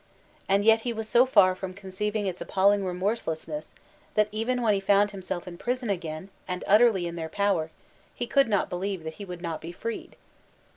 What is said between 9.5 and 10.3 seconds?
be freed.